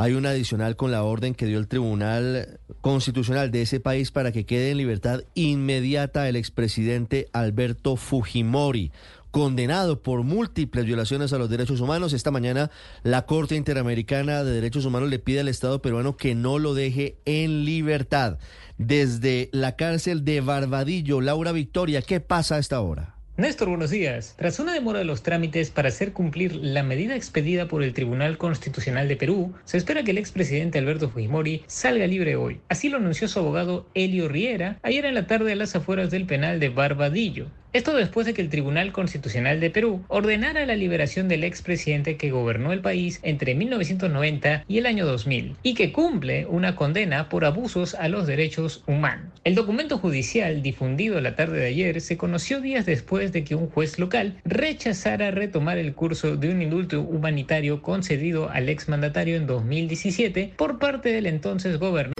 [0.00, 4.32] hay una adicional con la orden que dio el Tribunal Constitucional de ese país para
[4.32, 8.92] que quede en libertad inmediata el expresidente Alberto Fujimori,
[9.30, 12.14] condenado por múltiples violaciones a los derechos humanos.
[12.14, 12.70] Esta mañana
[13.02, 17.18] la Corte Interamericana de Derechos Humanos le pide al Estado peruano que no lo deje
[17.26, 18.38] en libertad.
[18.78, 23.19] Desde la cárcel de Barbadillo, Laura Victoria, ¿qué pasa a esta hora?
[23.40, 24.34] Néstor, buenos días.
[24.36, 28.36] Tras una demora de los trámites para hacer cumplir la medida expedida por el Tribunal
[28.36, 32.60] Constitucional de Perú, se espera que el expresidente Alberto Fujimori salga libre hoy.
[32.68, 36.26] Así lo anunció su abogado Elio Riera ayer en la tarde a las afueras del
[36.26, 37.46] penal de Barbadillo.
[37.72, 42.32] Esto después de que el Tribunal Constitucional de Perú ordenara la liberación del expresidente que
[42.32, 47.44] gobernó el país entre 1990 y el año 2000 y que cumple una condena por
[47.44, 49.26] abusos a los derechos humanos.
[49.44, 53.70] El documento judicial difundido la tarde de ayer se conoció días después de que un
[53.70, 60.54] juez local rechazara retomar el curso de un indulto humanitario concedido al exmandatario en 2017
[60.56, 62.19] por parte del entonces gobernador.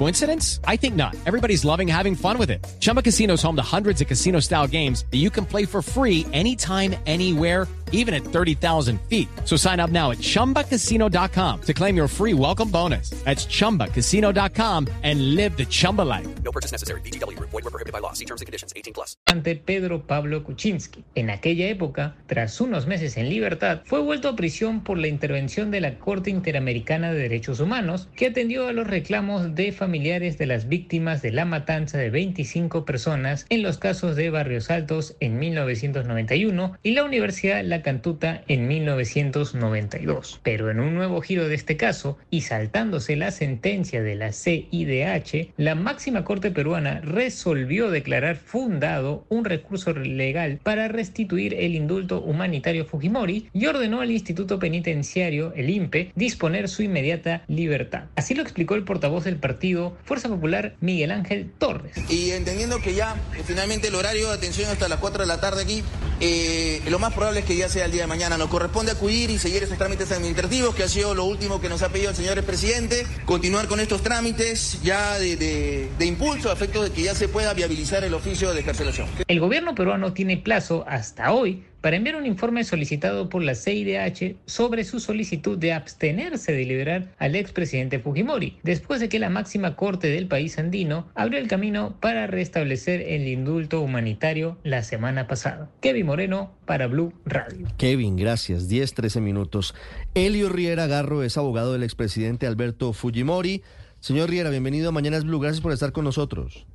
[0.00, 0.60] Coincidence?
[0.64, 1.14] I think not.
[1.26, 2.66] Everybody's loving having fun with it.
[2.80, 5.82] Chumba Casino is home to hundreds of casino style games that you can play for
[5.82, 9.28] free anytime, anywhere, even at 30,000 feet.
[9.44, 13.10] So sign up now at chumbacasino.com to claim your free welcome bonus.
[13.26, 16.26] That's chumbacasino.com and live the Chumba life.
[16.42, 17.02] No purchase necessary.
[17.02, 17.38] BGW.
[17.38, 18.14] Void were prohibited by law.
[18.14, 18.72] See terms and conditions.
[18.74, 19.16] 18 plus.
[19.26, 21.04] ante Pedro Pablo Kuczynski.
[21.14, 25.70] En aquella época, tras unos meses en libertad, fue vuelto a prisión por la intervención
[25.70, 30.46] de la Corte Interamericana de Derechos Humanos, que atendió a los reclamos de familiares de
[30.46, 35.40] las víctimas de la matanza de 25 personas en los casos de Barrios Altos en
[35.40, 40.38] 1991 y la Universidad La Cantuta en 1992.
[40.44, 45.54] Pero en un nuevo giro de este caso, y saltándose la sentencia de la CIDH,
[45.56, 52.84] la máxima corte peruana resolvió declarar fundado un recurso legal para restituir el indulto humanitario
[52.84, 58.04] Fujimori y ordenó al Instituto Penitenciario, el INPE, disponer su inmediata libertad.
[58.14, 61.92] Así lo explicó el portavoz del partido Fuerza Popular, Miguel Ángel Torres.
[62.08, 65.62] Y entendiendo que ya finalmente el horario de atención hasta las 4 de la tarde
[65.62, 65.82] aquí,
[66.20, 68.36] eh, lo más probable es que ya sea el día de mañana.
[68.36, 71.82] Nos corresponde acudir y seguir esos trámites administrativos, que ha sido lo último que nos
[71.82, 73.06] ha pedido el señor presidente.
[73.24, 78.04] Continuar con estos trámites ya de, impulso, a efecto de que ya se pueda viabilizar
[78.04, 79.08] el oficio de carcelación.
[79.28, 84.36] El gobierno peruano tiene plazo hasta hoy para enviar un informe solicitado por la CIDH
[84.44, 89.76] sobre su solicitud de abstenerse de liberar al expresidente Fujimori, después de que la máxima
[89.76, 95.70] corte del país andino abrió el camino para restablecer el indulto humanitario la semana pasada.
[95.80, 97.68] Kevin Moreno para Blue Radio.
[97.78, 98.68] Kevin, gracias.
[98.68, 99.76] 10, 13 minutos.
[100.14, 103.62] Elio Riera Garro es abogado del expresidente Alberto Fujimori.
[104.00, 105.38] Señor Riera, bienvenido a Mañanas Blue.
[105.38, 106.66] Gracias por estar con nosotros.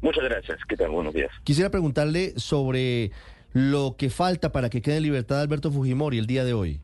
[0.00, 0.58] Muchas gracias.
[0.68, 0.90] ¿Qué tal?
[0.90, 1.30] Buenos días.
[1.44, 3.12] Quisiera preguntarle sobre
[3.52, 6.80] lo que falta para que quede en libertad Alberto Fujimori el día de hoy.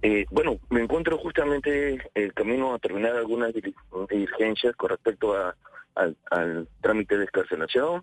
[0.00, 3.74] Eh, bueno, me encuentro justamente el camino a terminar algunas dili-
[4.08, 5.54] diligencias con respecto a,
[5.96, 8.02] al, al trámite de escarcelación.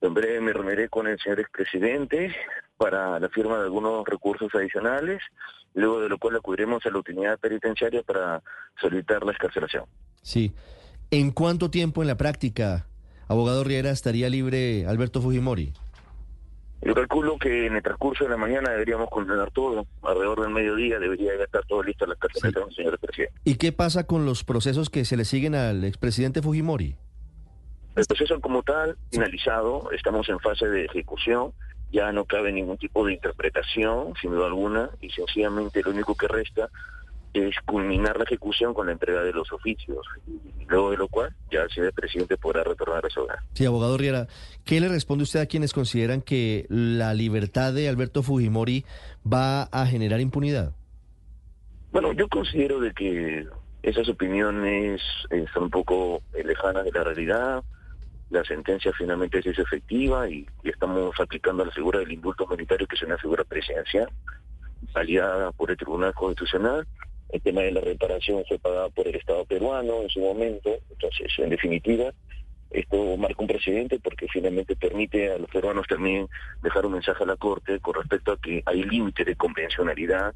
[0.00, 2.34] En breve me reuniré con el señor expresidente
[2.76, 5.22] para la firma de algunos recursos adicionales,
[5.74, 8.42] luego de lo cual acudiremos a la utilidad penitenciaria para
[8.80, 9.84] solicitar la escarcelación.
[10.22, 10.52] Sí.
[11.10, 12.86] ¿En cuánto tiempo en la práctica,
[13.28, 15.72] abogado Riera, estaría libre Alberto Fujimori?
[16.82, 20.98] Yo calculo que en el transcurso de la mañana deberíamos condenar todo, alrededor del mediodía
[20.98, 23.34] debería estar todo listo la escarcelación, señor presidente.
[23.44, 26.96] ¿Y qué pasa con los procesos que se le siguen al expresidente Fujimori?
[27.96, 31.52] El proceso como tal, finalizado, estamos en fase de ejecución,
[31.90, 36.28] ya no cabe ningún tipo de interpretación, sin duda alguna, y sencillamente lo único que
[36.28, 36.68] resta
[37.32, 41.34] es culminar la ejecución con la entrega de los oficios, y luego de lo cual
[41.50, 43.38] ya el señor presidente podrá retornar a su hogar.
[43.54, 44.26] Sí, abogado Riera,
[44.64, 48.84] ¿qué le responde usted a quienes consideran que la libertad de Alberto Fujimori
[49.30, 50.72] va a generar impunidad?
[51.92, 53.46] Bueno, yo considero de que
[53.82, 55.00] esas opiniones
[55.30, 57.64] eh, son un poco eh, lejanas de la realidad.
[58.30, 63.02] La sentencia finalmente es efectiva y, estamos aplicando la figura del indulto humanitario, que es
[63.02, 64.10] una figura presidencial.
[64.92, 66.86] validada por el Tribunal Constitucional.
[67.30, 70.70] El tema de la reparación fue pagada por el Estado peruano en su momento.
[70.90, 72.12] Entonces, en definitiva,
[72.70, 76.28] esto marca un precedente porque finalmente permite a los peruanos también
[76.62, 80.34] dejar un mensaje a la Corte con respecto a que hay límite de convencionalidad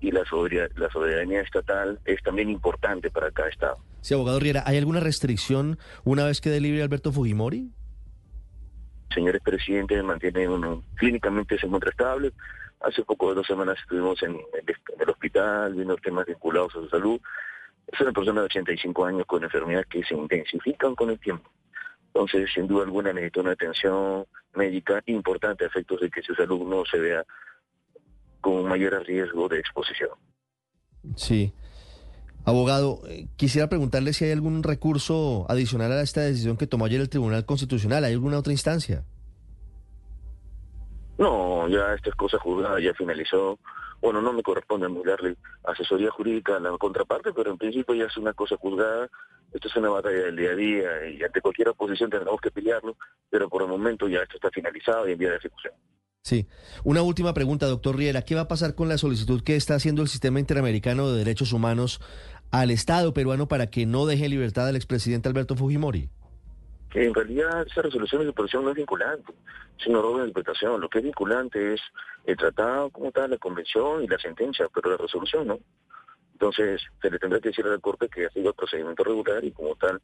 [0.00, 3.78] y la soberanía estatal es también importante para cada Estado.
[4.00, 7.70] Sí, abogado Riera, ¿hay alguna restricción una vez que libre Alberto Fujimori?
[9.12, 12.32] Señores presidente, mantiene uno, clínicamente se encuentra estable.
[12.80, 16.88] Hace poco de dos semanas estuvimos en, en el hospital viendo temas vinculados a su
[16.88, 17.20] salud.
[17.86, 21.50] Es una persona de 85 años con enfermedades que se intensifican con el tiempo.
[22.08, 26.66] Entonces, sin duda alguna, necesita una atención médica importante a efectos de que su salud
[26.66, 27.24] no se vea
[28.40, 30.10] con mayor riesgo de exposición.
[31.16, 31.52] Sí.
[32.48, 36.98] Abogado, eh, quisiera preguntarle si hay algún recurso adicional a esta decisión que tomó ayer
[36.98, 38.04] el Tribunal Constitucional.
[38.04, 39.04] ¿Hay alguna otra instancia?
[41.18, 43.58] No, ya esta cosa juzgada ya finalizó.
[44.00, 48.16] Bueno, no me corresponde darle asesoría jurídica a la contraparte, pero en principio ya es
[48.16, 49.10] una cosa juzgada.
[49.52, 52.96] Esto es una batalla del día a día y ante cualquier oposición tendremos que pelearlo,
[53.28, 55.74] pero por el momento ya esto está finalizado y en vía de ejecución.
[56.28, 56.46] Sí.
[56.84, 58.20] Una última pregunta, doctor Riera.
[58.20, 61.54] ¿Qué va a pasar con la solicitud que está haciendo el Sistema Interamericano de Derechos
[61.54, 62.00] Humanos
[62.50, 66.08] al Estado peruano para que no deje libertad al expresidente Alberto Fujimori?
[66.90, 69.32] Que en realidad esa resolución de protección no es vinculante,
[69.78, 70.80] es una de interpretación.
[70.80, 71.80] Lo que es vinculante es
[72.24, 75.58] el tratado como tal, la convención y la sentencia, pero la resolución no.
[76.32, 79.44] Entonces, se le tendrá que decir a la Corte que ha sido el procedimiento regular
[79.44, 80.00] y como tal,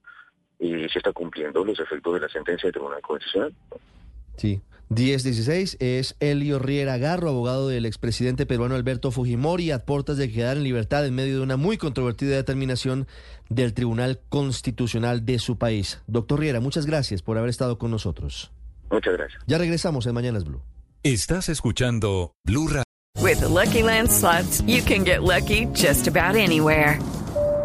[0.58, 3.54] y se está cumpliendo los efectos de la sentencia del Tribunal Constitucional.
[4.36, 4.60] Sí.
[4.90, 10.56] 1016 es Elio Riera Garro, abogado del expresidente peruano Alberto Fujimori, a puertas de quedar
[10.56, 13.06] en libertad en medio de una muy controvertida determinación
[13.48, 16.00] del Tribunal Constitucional de su país.
[16.06, 18.52] Doctor Riera, muchas gracias por haber estado con nosotros.
[18.90, 19.42] Muchas gracias.
[19.46, 20.62] Ya regresamos en Mañanas Blue.
[21.02, 22.84] Estás escuchando Blue Radio.
[23.20, 26.98] With the Lucky Land slots, you can get lucky just about anywhere.